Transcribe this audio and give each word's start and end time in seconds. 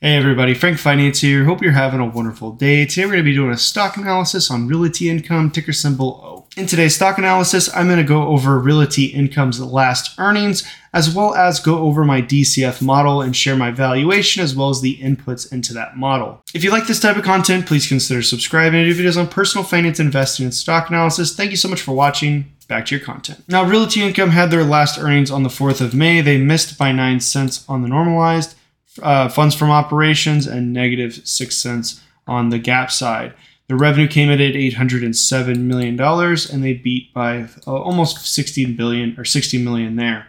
Hey 0.00 0.14
everybody, 0.14 0.54
Frank 0.54 0.78
Finance 0.78 1.22
here. 1.22 1.44
Hope 1.44 1.60
you're 1.60 1.72
having 1.72 1.98
a 1.98 2.06
wonderful 2.06 2.52
day. 2.52 2.86
Today 2.86 3.04
we're 3.04 3.14
going 3.14 3.24
to 3.24 3.30
be 3.30 3.34
doing 3.34 3.50
a 3.50 3.56
stock 3.56 3.96
analysis 3.96 4.48
on 4.48 4.68
Realty 4.68 5.10
Income, 5.10 5.50
ticker 5.50 5.72
symbol 5.72 6.20
O. 6.22 6.46
In 6.56 6.68
today's 6.68 6.94
stock 6.94 7.18
analysis, 7.18 7.68
I'm 7.74 7.88
going 7.88 7.98
to 7.98 8.04
go 8.04 8.28
over 8.28 8.60
Realty 8.60 9.06
Income's 9.06 9.60
last 9.60 10.16
earnings, 10.16 10.62
as 10.92 11.12
well 11.12 11.34
as 11.34 11.58
go 11.58 11.78
over 11.78 12.04
my 12.04 12.22
DCF 12.22 12.80
model 12.80 13.22
and 13.22 13.34
share 13.34 13.56
my 13.56 13.72
valuation 13.72 14.40
as 14.40 14.54
well 14.54 14.70
as 14.70 14.82
the 14.82 14.98
inputs 14.98 15.52
into 15.52 15.74
that 15.74 15.96
model. 15.96 16.44
If 16.54 16.62
you 16.62 16.70
like 16.70 16.86
this 16.86 17.00
type 17.00 17.16
of 17.16 17.24
content, 17.24 17.66
please 17.66 17.88
consider 17.88 18.22
subscribing 18.22 18.84
to 18.84 18.94
do 18.94 19.02
videos 19.02 19.18
on 19.18 19.26
personal 19.26 19.64
finance, 19.64 19.98
investing, 19.98 20.44
and 20.44 20.54
stock 20.54 20.90
analysis. 20.90 21.34
Thank 21.34 21.50
you 21.50 21.56
so 21.56 21.68
much 21.68 21.82
for 21.82 21.90
watching 21.90 22.52
back 22.68 22.86
to 22.86 22.94
your 22.94 23.04
content. 23.04 23.42
Now, 23.48 23.64
Realty 23.64 24.02
Income 24.02 24.30
had 24.30 24.52
their 24.52 24.62
last 24.62 24.96
earnings 24.96 25.32
on 25.32 25.42
the 25.42 25.48
4th 25.48 25.80
of 25.80 25.92
May. 25.92 26.20
They 26.20 26.38
missed 26.38 26.78
by 26.78 26.92
9 26.92 27.18
cents 27.18 27.64
on 27.68 27.82
the 27.82 27.88
normalized 27.88 28.54
uh, 29.02 29.28
funds 29.28 29.54
from 29.54 29.70
operations 29.70 30.46
and 30.46 30.72
negative 30.72 31.26
6 31.26 31.56
cents 31.56 32.00
on 32.26 32.50
the 32.50 32.60
GAAP 32.60 32.90
side. 32.90 33.34
The 33.68 33.76
revenue 33.76 34.08
came 34.08 34.30
in 34.30 34.40
at 34.40 34.56
807 34.56 35.68
million 35.68 35.96
dollars 35.96 36.50
and 36.50 36.64
they 36.64 36.72
beat 36.72 37.12
by 37.12 37.48
uh, 37.66 37.76
almost 37.76 38.26
16 38.26 38.76
billion 38.76 39.14
or 39.18 39.24
60 39.24 39.62
million 39.62 39.96
there. 39.96 40.26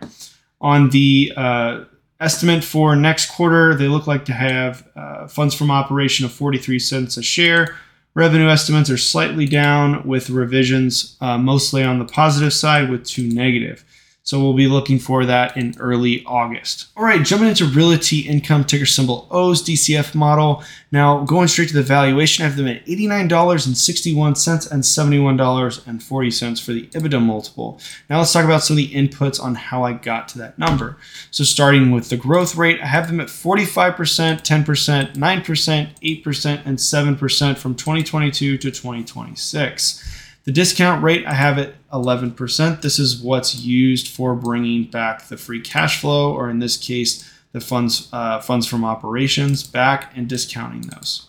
On 0.60 0.90
the 0.90 1.32
uh, 1.38 1.86
estimate 2.20 2.66
for 2.66 2.98
next 2.98 3.32
quarter, 3.32 3.74
they 3.76 3.88
look 3.88 4.08
like 4.08 4.26
to 4.26 4.34
have 4.34 4.86
uh, 4.96 5.28
funds 5.28 5.56
from 5.56 5.72
operation 5.72 6.26
of 6.26 6.34
43 6.34 6.80
cents 6.80 7.16
a 7.16 7.24
share. 7.24 7.78
Revenue 8.14 8.50
estimates 8.50 8.90
are 8.90 8.98
slightly 8.98 9.46
down 9.46 10.06
with 10.06 10.30
revisions 10.30 11.16
uh, 11.22 11.38
mostly 11.38 11.84
on 11.84 12.00
the 12.00 12.06
positive 12.06 12.52
side 12.52 12.90
with 12.90 13.06
two 13.06 13.30
negative. 13.30 13.86
So 14.30 14.40
we'll 14.40 14.54
be 14.54 14.68
looking 14.68 15.00
for 15.00 15.26
that 15.26 15.58
in 15.58 15.74
early 15.80 16.24
August. 16.24 16.90
All 16.96 17.04
right, 17.04 17.26
jumping 17.26 17.48
into 17.48 17.66
Realty 17.66 18.20
Income 18.20 18.66
ticker 18.66 18.86
symbol 18.86 19.28
O's 19.32 19.64
DCF 19.64 20.14
model. 20.14 20.64
Now 20.92 21.24
going 21.24 21.48
straight 21.48 21.70
to 21.70 21.74
the 21.74 21.82
valuation, 21.82 22.46
I 22.46 22.48
have 22.50 22.56
them 22.56 22.68
at 22.68 22.86
$89.61 22.86 24.72
and 24.72 24.84
$71.40 24.84 26.62
for 26.62 26.74
the 26.74 26.86
EBITDA 26.86 27.20
multiple. 27.20 27.82
Now 28.08 28.20
let's 28.20 28.32
talk 28.32 28.46
about 28.46 28.62
some 28.62 28.76
of 28.76 28.78
the 28.78 28.94
inputs 28.94 29.42
on 29.42 29.56
how 29.56 29.82
I 29.82 29.94
got 29.94 30.28
to 30.28 30.38
that 30.38 30.60
number. 30.60 30.98
So 31.32 31.44
starting 31.44 31.90
with 31.90 32.10
the 32.10 32.18
growth 32.18 32.56
rate, 32.56 32.80
I 32.82 32.86
have 32.86 33.08
them 33.08 33.20
at 33.20 33.30
45%, 33.30 33.96
10%, 33.96 35.14
9%, 35.16 36.24
8%, 36.24 36.62
and 36.66 36.78
7% 36.78 37.58
from 37.58 37.74
2022 37.74 38.60
to 38.60 38.70
2026. 38.70 40.19
The 40.46 40.52
discount 40.52 41.04
rate, 41.04 41.26
I 41.26 41.34
have 41.34 41.58
it 41.58 41.76
11%. 41.92 42.82
This 42.82 43.00
is 43.00 43.22
what's 43.22 43.56
used 43.56 44.08
for 44.08 44.36
bringing 44.36 44.86
back 44.86 45.28
the 45.28 45.38
free 45.38 45.62
cash 45.62 46.00
flow, 46.02 46.34
or 46.34 46.50
in 46.50 46.60
this 46.60 46.78
case, 46.78 47.30
the 47.52 47.60
funds 47.60 48.10
uh, 48.14 48.40
funds 48.40 48.68
from 48.68 48.86
operations 48.86 49.64
back 49.64 50.12
and 50.16 50.28
discounting 50.28 50.82
those. 50.82 51.28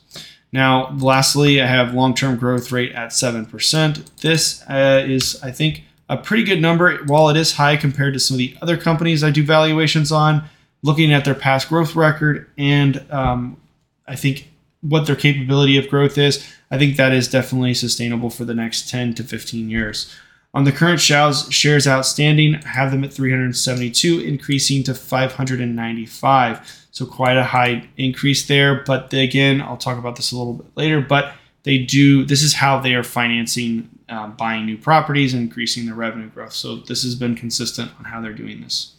Now, 0.52 0.90
lastly, 0.98 1.62
I 1.62 1.66
have 1.66 1.94
long-term 1.94 2.36
growth 2.36 2.72
rate 2.72 2.92
at 2.92 3.10
7%. 3.10 4.20
This 4.20 4.62
uh, 4.68 5.04
is, 5.06 5.40
I 5.42 5.52
think, 5.52 5.84
a 6.08 6.16
pretty 6.16 6.42
good 6.42 6.60
number. 6.60 7.04
While 7.04 7.28
it 7.28 7.36
is 7.36 7.52
high 7.52 7.76
compared 7.76 8.14
to 8.14 8.20
some 8.20 8.34
of 8.34 8.38
the 8.38 8.56
other 8.60 8.76
companies 8.76 9.22
I 9.22 9.30
do 9.30 9.44
valuations 9.44 10.10
on, 10.10 10.44
looking 10.82 11.12
at 11.12 11.24
their 11.24 11.34
past 11.34 11.68
growth 11.68 11.94
record 11.94 12.50
and 12.58 13.04
um, 13.10 13.60
I 14.08 14.16
think 14.16 14.49
what 14.82 15.06
their 15.06 15.16
capability 15.16 15.76
of 15.76 15.88
growth 15.88 16.16
is, 16.16 16.46
I 16.70 16.78
think 16.78 16.96
that 16.96 17.12
is 17.12 17.28
definitely 17.28 17.74
sustainable 17.74 18.30
for 18.30 18.44
the 18.44 18.54
next 18.54 18.88
10 18.88 19.14
to 19.14 19.24
15 19.24 19.68
years. 19.68 20.14
On 20.52 20.64
the 20.64 20.72
current 20.72 21.00
shares 21.00 21.86
outstanding, 21.86 22.56
I 22.56 22.68
have 22.68 22.90
them 22.90 23.04
at 23.04 23.12
372, 23.12 24.20
increasing 24.20 24.82
to 24.84 24.94
595. 24.94 26.86
So 26.90 27.06
quite 27.06 27.36
a 27.36 27.44
high 27.44 27.88
increase 27.96 28.46
there. 28.46 28.82
But 28.84 29.12
again, 29.12 29.60
I'll 29.60 29.76
talk 29.76 29.96
about 29.96 30.16
this 30.16 30.32
a 30.32 30.36
little 30.36 30.54
bit 30.54 30.66
later. 30.74 31.00
But 31.00 31.34
they 31.62 31.78
do. 31.78 32.24
This 32.24 32.42
is 32.42 32.54
how 32.54 32.80
they 32.80 32.94
are 32.94 33.04
financing 33.04 33.88
uh, 34.08 34.28
buying 34.28 34.66
new 34.66 34.76
properties 34.76 35.34
and 35.34 35.42
increasing 35.42 35.86
their 35.86 35.94
revenue 35.94 36.28
growth. 36.30 36.52
So 36.52 36.76
this 36.76 37.04
has 37.04 37.14
been 37.14 37.36
consistent 37.36 37.92
on 37.98 38.06
how 38.06 38.20
they're 38.20 38.32
doing 38.32 38.60
this. 38.60 38.94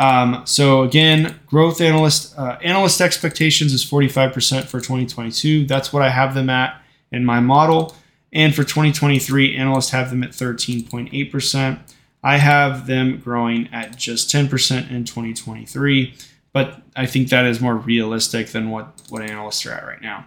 Um, 0.00 0.46
so 0.46 0.82
again, 0.82 1.38
growth 1.46 1.82
analyst 1.82 2.36
uh, 2.38 2.56
analyst 2.62 3.02
expectations 3.02 3.74
is 3.74 3.84
45% 3.84 4.64
for 4.64 4.80
2022. 4.80 5.66
That's 5.66 5.92
what 5.92 6.02
I 6.02 6.08
have 6.08 6.34
them 6.34 6.48
at 6.48 6.80
in 7.12 7.22
my 7.22 7.40
model. 7.40 7.94
And 8.32 8.54
for 8.54 8.64
2023, 8.64 9.54
analysts 9.54 9.90
have 9.90 10.08
them 10.08 10.22
at 10.22 10.30
13.8%. 10.30 11.80
I 12.22 12.38
have 12.38 12.86
them 12.86 13.20
growing 13.20 13.68
at 13.72 13.96
just 13.96 14.30
10% 14.30 14.90
in 14.90 15.04
2023, 15.04 16.14
but 16.54 16.80
I 16.96 17.04
think 17.04 17.28
that 17.28 17.44
is 17.44 17.60
more 17.60 17.76
realistic 17.76 18.48
than 18.48 18.70
what, 18.70 19.02
what 19.10 19.20
analysts 19.22 19.66
are 19.66 19.72
at 19.72 19.84
right 19.84 20.00
now. 20.00 20.26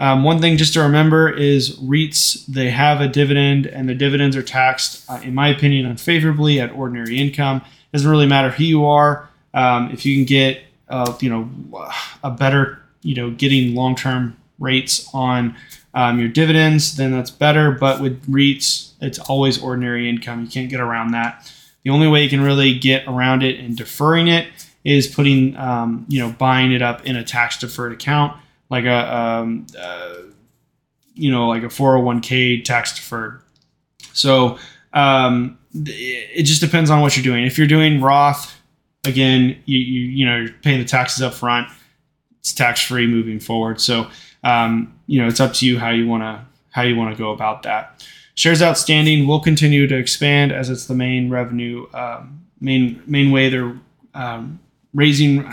Um, 0.00 0.24
one 0.24 0.40
thing 0.40 0.56
just 0.56 0.72
to 0.72 0.80
remember 0.80 1.28
is 1.28 1.78
REITs, 1.78 2.46
they 2.46 2.70
have 2.70 3.02
a 3.02 3.06
dividend, 3.06 3.66
and 3.66 3.86
the 3.86 3.94
dividends 3.94 4.34
are 4.34 4.42
taxed, 4.42 5.04
uh, 5.10 5.20
in 5.22 5.34
my 5.34 5.48
opinion, 5.48 5.84
unfavorably 5.84 6.58
at 6.58 6.72
ordinary 6.72 7.18
income. 7.18 7.58
It 7.58 7.92
doesn't 7.92 8.10
really 8.10 8.26
matter 8.26 8.48
who 8.48 8.64
you 8.64 8.86
are. 8.86 9.28
Um, 9.52 9.90
if 9.90 10.06
you 10.06 10.16
can 10.16 10.24
get, 10.24 10.62
uh, 10.88 11.14
you 11.20 11.28
know, 11.28 11.50
a 12.24 12.30
better, 12.30 12.80
you 13.02 13.14
know, 13.14 13.30
getting 13.30 13.74
long-term 13.74 14.38
rates 14.58 15.06
on 15.12 15.54
um, 15.92 16.18
your 16.18 16.28
dividends, 16.28 16.96
then 16.96 17.12
that's 17.12 17.30
better. 17.30 17.70
But 17.70 18.00
with 18.00 18.26
REITs, 18.26 18.92
it's 19.02 19.18
always 19.18 19.62
ordinary 19.62 20.08
income. 20.08 20.42
You 20.42 20.48
can't 20.48 20.70
get 20.70 20.80
around 20.80 21.10
that. 21.10 21.52
The 21.82 21.90
only 21.90 22.08
way 22.08 22.22
you 22.22 22.30
can 22.30 22.40
really 22.40 22.78
get 22.78 23.06
around 23.06 23.42
it 23.42 23.60
and 23.60 23.76
deferring 23.76 24.28
it 24.28 24.48
is 24.82 25.06
putting, 25.06 25.56
um, 25.56 26.06
you 26.08 26.20
know, 26.20 26.32
buying 26.32 26.72
it 26.72 26.80
up 26.80 27.04
in 27.04 27.16
a 27.16 27.24
tax 27.24 27.58
deferred 27.58 27.92
account, 27.92 28.34
like 28.70 28.84
a, 28.84 29.16
um, 29.16 29.66
uh, 29.78 30.14
you 31.14 31.30
know, 31.30 31.48
like 31.48 31.62
a 31.62 31.66
401k 31.66 32.64
tax 32.64 32.94
deferred. 32.94 33.42
So 34.12 34.58
um, 34.92 35.58
it 35.74 36.44
just 36.44 36.60
depends 36.60 36.90
on 36.90 37.00
what 37.00 37.16
you're 37.16 37.24
doing. 37.24 37.44
If 37.44 37.58
you're 37.58 37.66
doing 37.66 38.00
Roth, 38.00 38.56
again, 39.04 39.60
you, 39.66 39.78
you, 39.78 40.00
you 40.00 40.26
know, 40.26 40.36
you're 40.36 40.52
paying 40.62 40.78
the 40.78 40.84
taxes 40.84 41.22
up 41.22 41.34
front. 41.34 41.68
It's 42.40 42.52
tax 42.52 42.82
free 42.82 43.06
moving 43.06 43.38
forward. 43.38 43.80
So, 43.80 44.08
um, 44.44 44.98
you 45.06 45.20
know, 45.20 45.28
it's 45.28 45.40
up 45.40 45.52
to 45.54 45.66
you 45.66 45.78
how 45.78 45.90
you 45.90 46.06
want 46.06 46.22
to 46.22 46.44
how 46.70 46.82
you 46.82 46.96
want 46.96 47.14
to 47.14 47.20
go 47.20 47.32
about 47.32 47.64
that. 47.64 48.06
Shares 48.34 48.62
outstanding 48.62 49.26
will 49.26 49.40
continue 49.40 49.86
to 49.86 49.96
expand 49.96 50.52
as 50.52 50.70
it's 50.70 50.86
the 50.86 50.94
main 50.94 51.28
revenue 51.28 51.86
um, 51.92 52.46
main 52.60 53.02
main 53.06 53.30
way 53.30 53.48
they're 53.48 53.76
um, 54.14 54.60
raising 54.94 55.50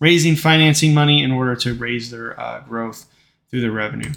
raising 0.00 0.36
financing 0.36 0.94
money 0.94 1.22
in 1.22 1.30
order 1.30 1.56
to 1.56 1.74
raise 1.74 2.10
their 2.10 2.38
uh, 2.38 2.60
growth 2.60 3.06
through 3.50 3.60
their 3.60 3.72
revenue. 3.72 4.12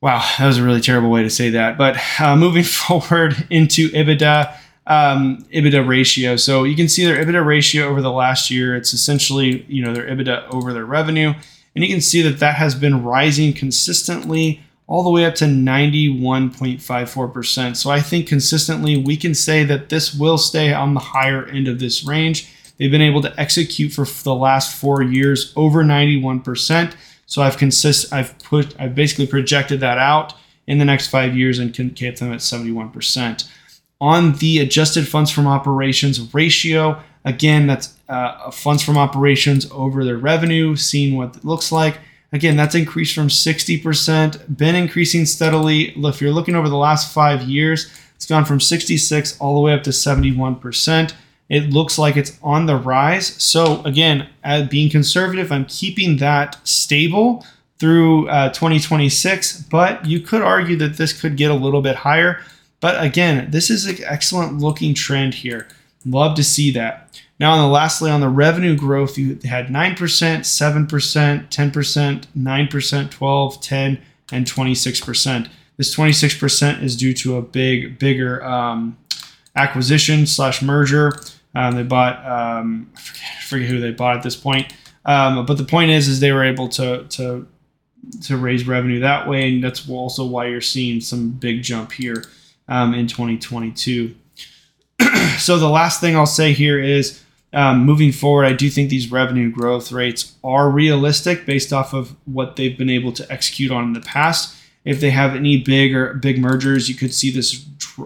Wow, 0.00 0.24
that 0.38 0.46
was 0.46 0.58
a 0.58 0.62
really 0.62 0.80
terrible 0.80 1.10
way 1.10 1.22
to 1.22 1.30
say 1.30 1.50
that. 1.50 1.78
But 1.78 1.96
uh, 2.20 2.36
moving 2.36 2.64
forward 2.64 3.46
into 3.50 3.88
EBITDA, 3.90 4.54
um, 4.86 5.44
EBITDA 5.52 5.86
ratio. 5.86 6.36
So 6.36 6.64
you 6.64 6.76
can 6.76 6.88
see 6.88 7.04
their 7.04 7.24
EBITDA 7.24 7.44
ratio 7.44 7.88
over 7.88 8.00
the 8.00 8.12
last 8.12 8.50
year. 8.50 8.76
It's 8.76 8.92
essentially 8.92 9.64
you 9.68 9.84
know 9.84 9.94
their 9.94 10.06
EBITDA 10.06 10.52
over 10.52 10.72
their 10.72 10.86
revenue. 10.86 11.34
And 11.74 11.84
you 11.84 11.90
can 11.90 12.00
see 12.00 12.22
that 12.22 12.38
that 12.38 12.54
has 12.54 12.74
been 12.74 13.04
rising 13.04 13.52
consistently 13.52 14.62
all 14.86 15.02
the 15.02 15.10
way 15.10 15.26
up 15.26 15.34
to 15.34 15.44
91.54%. 15.44 17.76
So 17.76 17.90
I 17.90 18.00
think 18.00 18.28
consistently 18.28 18.96
we 18.96 19.16
can 19.16 19.34
say 19.34 19.64
that 19.64 19.88
this 19.88 20.14
will 20.14 20.38
stay 20.38 20.72
on 20.72 20.94
the 20.94 21.00
higher 21.00 21.44
end 21.44 21.66
of 21.68 21.80
this 21.80 22.04
range. 22.04 22.48
They've 22.78 22.90
been 22.90 23.02
able 23.02 23.22
to 23.22 23.40
execute 23.40 23.92
for 23.92 24.04
the 24.04 24.34
last 24.34 24.76
four 24.76 25.02
years 25.02 25.52
over 25.56 25.82
91%. 25.82 26.94
So 27.26 27.42
I've 27.42 27.56
consist 27.56 28.12
I've 28.12 28.38
put 28.38 28.78
I've 28.78 28.94
basically 28.94 29.26
projected 29.26 29.80
that 29.80 29.98
out 29.98 30.34
in 30.66 30.78
the 30.78 30.84
next 30.84 31.08
five 31.08 31.36
years 31.36 31.58
and 31.58 31.74
can 31.74 31.90
keep 31.90 32.16
them 32.16 32.32
at 32.32 32.40
71%. 32.40 33.48
On 34.00 34.34
the 34.34 34.58
adjusted 34.58 35.08
funds 35.08 35.30
from 35.30 35.46
operations 35.46 36.34
ratio, 36.34 37.02
Again, 37.26 37.66
that's 37.66 37.92
uh, 38.08 38.52
funds 38.52 38.84
from 38.84 38.96
operations 38.96 39.68
over 39.72 40.04
their 40.04 40.16
revenue, 40.16 40.76
seeing 40.76 41.16
what 41.16 41.36
it 41.36 41.44
looks 41.44 41.72
like. 41.72 41.98
Again, 42.32 42.56
that's 42.56 42.76
increased 42.76 43.16
from 43.16 43.26
60%, 43.26 44.56
been 44.56 44.76
increasing 44.76 45.26
steadily. 45.26 45.92
If 45.96 46.20
you're 46.20 46.30
looking 46.30 46.54
over 46.54 46.68
the 46.68 46.76
last 46.76 47.12
five 47.12 47.42
years, 47.42 47.90
it's 48.14 48.26
gone 48.26 48.44
from 48.44 48.60
66 48.60 49.40
all 49.40 49.56
the 49.56 49.60
way 49.60 49.72
up 49.72 49.82
to 49.82 49.90
71%. 49.90 51.14
It 51.48 51.70
looks 51.70 51.98
like 51.98 52.16
it's 52.16 52.38
on 52.42 52.66
the 52.66 52.76
rise. 52.76 53.26
So, 53.42 53.82
again, 53.84 54.28
being 54.68 54.90
conservative, 54.90 55.52
I'm 55.52 55.64
keeping 55.66 56.16
that 56.16 56.58
stable 56.66 57.46
through 57.78 58.28
uh, 58.28 58.48
2026, 58.50 59.62
but 59.62 60.04
you 60.06 60.20
could 60.20 60.42
argue 60.42 60.76
that 60.76 60.96
this 60.96 61.18
could 61.18 61.36
get 61.36 61.50
a 61.50 61.54
little 61.54 61.82
bit 61.82 61.96
higher. 61.96 62.40
But 62.80 63.02
again, 63.02 63.50
this 63.50 63.70
is 63.70 63.86
an 63.86 63.98
excellent 64.04 64.58
looking 64.58 64.94
trend 64.94 65.34
here. 65.34 65.68
Love 66.04 66.36
to 66.36 66.44
see 66.44 66.70
that. 66.72 67.20
Now, 67.38 67.52
on 67.52 67.58
the 67.58 67.72
lastly, 67.72 68.10
on 68.10 68.20
the 68.20 68.28
revenue 68.28 68.76
growth, 68.76 69.18
you 69.18 69.38
had 69.44 69.68
9%, 69.68 69.96
7%, 69.96 71.48
10%, 71.48 72.26
9%, 72.36 73.10
12, 73.10 73.60
10, 73.60 74.02
and 74.32 74.46
26%. 74.46 75.48
This 75.76 75.94
26% 75.94 76.82
is 76.82 76.96
due 76.96 77.12
to 77.12 77.36
a 77.36 77.42
big, 77.42 77.98
bigger 77.98 78.42
um, 78.42 78.96
acquisition 79.54 80.26
slash 80.26 80.62
merger. 80.62 81.12
Um, 81.56 81.74
they 81.74 81.84
bought, 81.84 82.18
um, 82.26 82.90
I, 82.94 83.00
forget, 83.00 83.22
I, 83.38 83.42
forget, 83.42 83.68
who 83.70 83.80
they 83.80 83.90
bought 83.90 84.18
at 84.18 84.22
this 84.22 84.36
point. 84.36 84.70
Um, 85.06 85.46
but 85.46 85.56
the 85.56 85.64
point 85.64 85.90
is, 85.90 86.06
is 86.06 86.20
they 86.20 86.30
were 86.32 86.44
able 86.44 86.68
to 86.70 87.04
to 87.04 87.48
to 88.24 88.36
raise 88.36 88.66
revenue 88.66 89.00
that 89.00 89.26
way, 89.26 89.48
and 89.48 89.64
that's 89.64 89.88
also 89.88 90.26
why 90.26 90.46
you're 90.48 90.60
seeing 90.60 91.00
some 91.00 91.30
big 91.30 91.62
jump 91.62 91.92
here 91.92 92.24
um, 92.68 92.92
in 92.92 93.06
2022. 93.06 94.14
so 95.38 95.58
the 95.58 95.68
last 95.68 95.98
thing 96.00 96.14
I'll 96.14 96.26
say 96.26 96.52
here 96.52 96.78
is. 96.78 97.22
Um, 97.52 97.86
moving 97.86 98.12
forward, 98.12 98.44
I 98.44 98.52
do 98.52 98.68
think 98.68 98.90
these 98.90 99.10
revenue 99.10 99.50
growth 99.50 99.90
rates 99.90 100.34
are 100.44 100.68
realistic 100.68 101.46
based 101.46 101.72
off 101.72 101.94
of 101.94 102.14
what 102.26 102.56
they've 102.56 102.76
been 102.76 102.90
able 102.90 103.12
to 103.12 103.32
execute 103.32 103.70
on 103.70 103.84
in 103.84 103.92
the 103.94 104.00
past. 104.00 104.54
If 104.84 105.00
they 105.00 105.08
have 105.08 105.34
any 105.34 105.62
big 105.62 105.94
or 105.94 106.12
big 106.14 106.38
mergers, 106.38 106.88
you 106.88 106.94
could 106.94 107.14
see 107.14 107.30
this 107.30 107.64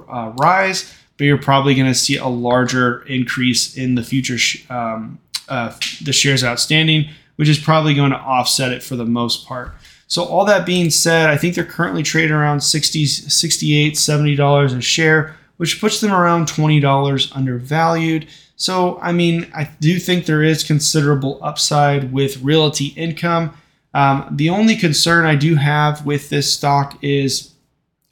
uh, 0.09 0.33
rise, 0.37 0.95
but 1.21 1.27
you're 1.27 1.37
probably 1.37 1.75
going 1.75 1.87
to 1.87 1.95
see 1.95 2.17
a 2.17 2.27
larger 2.27 3.03
increase 3.03 3.77
in 3.77 3.95
the 3.95 4.03
future 4.03 4.39
sh- 4.39 4.65
um, 4.71 5.19
uh, 5.51 5.71
the 6.03 6.15
shares 6.15 6.43
outstanding, 6.43 7.11
which 7.37 7.47
is 7.47 7.59
probably 7.59 7.95
going 7.95 8.11
to 8.11 8.17
offset 8.17 8.73
it 8.73 8.83
for 8.83 8.97
the 8.97 9.05
most 9.05 9.47
part. 9.47 9.71
So 10.07 10.25
all 10.25 10.47
that 10.47 10.65
being 10.65 10.89
said, 10.89 11.29
I 11.29 11.37
think 11.37 11.55
they're 11.55 11.65
currently 11.67 12.03
trading 12.03 12.33
around 12.33 12.63
60, 12.63 13.05
68, 13.05 13.99
70 13.99 14.35
dollars 14.35 14.73
a 14.73 14.81
share, 14.81 15.37
which 15.59 15.79
puts 15.79 16.01
them 16.01 16.11
around 16.11 16.49
20 16.49 16.81
dollars 16.81 17.31
undervalued. 17.35 18.27
So 18.57 18.99
I 19.03 19.13
mean, 19.13 19.53
I 19.55 19.69
do 19.79 19.99
think 19.99 20.25
there 20.25 20.43
is 20.43 20.65
considerable 20.65 21.39
upside 21.43 22.15
with 22.15 22.43
realty 22.43 22.95
income. 22.97 23.53
Um, 23.93 24.27
the 24.31 24.49
only 24.49 24.75
concern 24.75 25.27
I 25.27 25.35
do 25.35 25.57
have 25.57 26.07
with 26.07 26.31
this 26.31 26.51
stock 26.51 26.97
is 27.05 27.53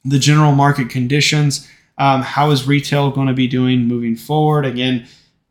the 0.05 0.19
general 0.19 0.51
market 0.51 0.91
conditions. 0.91 1.67
Um, 1.99 2.21
how 2.21 2.49
is 2.51 2.65
retail 2.65 3.11
going 3.11 3.27
to 3.27 3.33
be 3.33 3.47
doing 3.47 3.81
moving 3.85 4.15
forward? 4.15 4.65
Again, 4.65 5.05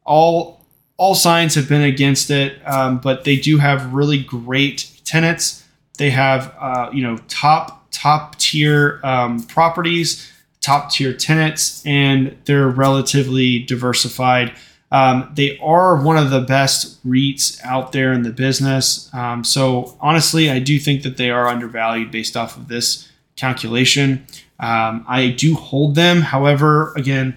all 0.04 0.64
all 0.96 1.14
signs 1.14 1.54
have 1.54 1.68
been 1.68 1.82
against 1.82 2.28
it, 2.30 2.60
um, 2.66 2.98
but 2.98 3.22
they 3.22 3.36
do 3.36 3.58
have 3.58 3.92
really 3.92 4.18
great 4.18 4.90
tenants. 5.04 5.64
They 5.98 6.10
have 6.10 6.54
uh, 6.58 6.90
you 6.92 7.02
know 7.02 7.18
top 7.28 7.90
top 7.90 8.36
tier 8.38 9.00
um, 9.04 9.42
properties, 9.44 10.30
top 10.60 10.90
tier 10.90 11.12
tenants, 11.12 11.84
and 11.86 12.36
they're 12.46 12.68
relatively 12.68 13.60
diversified. 13.60 14.54
Um, 14.90 15.30
they 15.34 15.58
are 15.58 16.02
one 16.02 16.16
of 16.16 16.30
the 16.30 16.40
best 16.40 17.06
REITs 17.06 17.62
out 17.62 17.92
there 17.92 18.12
in 18.12 18.22
the 18.22 18.30
business. 18.30 19.12
Um, 19.12 19.44
so 19.44 19.96
honestly, 20.00 20.50
I 20.50 20.60
do 20.60 20.78
think 20.78 21.02
that 21.02 21.18
they 21.18 21.30
are 21.30 21.46
undervalued 21.46 22.10
based 22.10 22.36
off 22.36 22.56
of 22.56 22.68
this 22.68 23.08
calculation. 23.36 24.26
Um, 24.60 25.04
I 25.08 25.30
do 25.30 25.54
hold 25.54 25.94
them. 25.94 26.22
However, 26.22 26.92
again, 26.96 27.36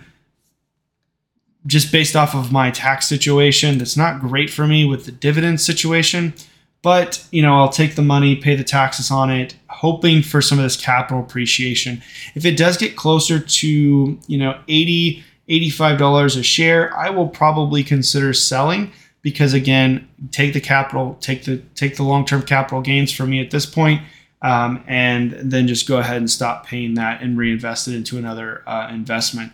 just 1.67 1.91
based 1.91 2.15
off 2.15 2.33
of 2.33 2.51
my 2.51 2.71
tax 2.71 3.07
situation, 3.07 3.77
that's 3.77 3.97
not 3.97 4.19
great 4.19 4.49
for 4.49 4.65
me 4.65 4.85
with 4.85 5.05
the 5.05 5.11
dividend 5.11 5.61
situation. 5.61 6.33
But 6.81 7.23
you 7.31 7.43
know, 7.43 7.55
I'll 7.55 7.69
take 7.69 7.95
the 7.95 8.01
money, 8.01 8.35
pay 8.35 8.55
the 8.55 8.63
taxes 8.63 9.11
on 9.11 9.29
it, 9.29 9.55
hoping 9.67 10.23
for 10.23 10.41
some 10.41 10.57
of 10.57 10.63
this 10.63 10.75
capital 10.75 11.21
appreciation. 11.21 12.01
If 12.33 12.43
it 12.43 12.57
does 12.57 12.77
get 12.77 12.95
closer 12.95 13.39
to 13.39 14.19
you 14.27 14.37
know 14.37 14.59
80 14.67 15.23
$85 15.51 16.39
a 16.39 16.43
share, 16.43 16.95
I 16.97 17.09
will 17.09 17.27
probably 17.27 17.83
consider 17.83 18.31
selling 18.33 18.91
because 19.21 19.53
again, 19.53 20.07
take 20.31 20.53
the 20.53 20.61
capital, 20.61 21.17
take 21.19 21.43
the 21.43 21.57
take 21.75 21.97
the 21.97 22.03
long-term 22.03 22.43
capital 22.43 22.81
gains 22.81 23.11
for 23.11 23.27
me 23.27 23.41
at 23.41 23.51
this 23.51 23.65
point, 23.65 24.01
um, 24.41 24.83
and 24.87 25.31
then 25.31 25.67
just 25.67 25.87
go 25.87 25.97
ahead 25.97 26.17
and 26.17 26.29
stop 26.29 26.65
paying 26.65 26.95
that 26.95 27.21
and 27.21 27.37
reinvest 27.37 27.87
it 27.87 27.95
into 27.95 28.17
another 28.17 28.63
uh, 28.67 28.89
investment. 28.91 29.51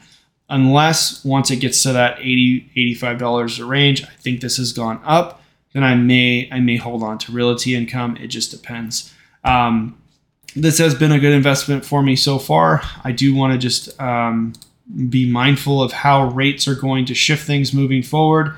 Unless 0.50 1.26
once 1.26 1.52
it 1.52 1.58
gets 1.58 1.84
to 1.84 1.94
that 1.94 2.20
80 2.20 2.96
$85 2.96 3.68
range, 3.68 4.04
I 4.04 4.10
think 4.20 4.40
this 4.40 4.58
has 4.58 4.72
gone 4.72 5.02
up, 5.04 5.42
then 5.74 5.84
I 5.84 5.96
may 5.96 6.50
I 6.52 6.62
may 6.62 6.78
hold 6.78 7.04
on 7.04 7.18
to 7.20 7.32
realty 7.32 7.76
income. 7.76 8.18
It 8.18 8.28
just 8.28 8.52
depends. 8.52 9.14
Um, 9.44 9.98
this 10.56 10.78
has 10.78 10.96
been 10.96 11.12
a 11.12 11.20
good 11.20 11.34
investment 11.34 11.86
for 11.86 12.02
me 12.02 12.16
so 12.16 12.40
far. 12.40 12.82
I 13.04 13.12
do 13.12 13.36
want 13.36 13.54
to 13.54 13.60
just 13.60 14.00
um, 14.02 14.54
be 15.10 15.30
mindful 15.30 15.82
of 15.82 15.92
how 15.92 16.30
rates 16.30 16.68
are 16.68 16.76
going 16.76 17.06
to 17.06 17.14
shift 17.14 17.46
things 17.46 17.74
moving 17.74 18.02
forward. 18.02 18.56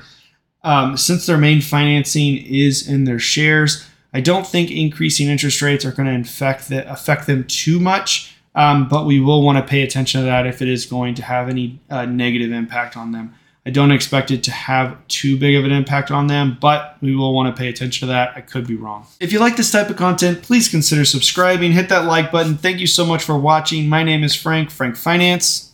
Um, 0.62 0.96
since 0.96 1.26
their 1.26 1.38
main 1.38 1.60
financing 1.60 2.36
is 2.36 2.88
in 2.88 3.04
their 3.04 3.18
shares, 3.18 3.86
I 4.12 4.20
don't 4.20 4.46
think 4.46 4.70
increasing 4.70 5.28
interest 5.28 5.62
rates 5.62 5.84
are 5.84 5.92
going 5.92 6.08
to 6.08 6.28
affect, 6.28 6.68
the, 6.68 6.90
affect 6.90 7.26
them 7.26 7.44
too 7.44 7.78
much, 7.78 8.34
um, 8.54 8.88
but 8.88 9.06
we 9.06 9.20
will 9.20 9.42
want 9.42 9.58
to 9.58 9.68
pay 9.68 9.82
attention 9.82 10.20
to 10.20 10.26
that 10.26 10.46
if 10.46 10.60
it 10.60 10.68
is 10.68 10.86
going 10.86 11.14
to 11.14 11.22
have 11.22 11.48
any 11.48 11.80
uh, 11.88 12.06
negative 12.06 12.50
impact 12.50 12.96
on 12.96 13.12
them. 13.12 13.34
I 13.64 13.70
don't 13.70 13.92
expect 13.92 14.30
it 14.30 14.42
to 14.44 14.50
have 14.50 14.96
too 15.06 15.38
big 15.38 15.54
of 15.54 15.64
an 15.64 15.70
impact 15.70 16.10
on 16.10 16.26
them, 16.26 16.56
but 16.60 16.96
we 17.02 17.14
will 17.14 17.34
want 17.34 17.54
to 17.54 17.60
pay 17.60 17.68
attention 17.68 18.08
to 18.08 18.12
that. 18.12 18.32
I 18.34 18.40
could 18.40 18.66
be 18.66 18.74
wrong. 18.74 19.06
If 19.20 19.32
you 19.32 19.38
like 19.38 19.56
this 19.56 19.70
type 19.70 19.90
of 19.90 19.96
content, 19.96 20.42
please 20.42 20.68
consider 20.68 21.04
subscribing, 21.04 21.72
hit 21.72 21.90
that 21.90 22.06
like 22.06 22.32
button. 22.32 22.56
Thank 22.56 22.80
you 22.80 22.86
so 22.86 23.04
much 23.04 23.22
for 23.22 23.38
watching. 23.38 23.88
My 23.88 24.02
name 24.02 24.24
is 24.24 24.34
Frank, 24.34 24.70
Frank 24.70 24.96
Finance 24.96 25.69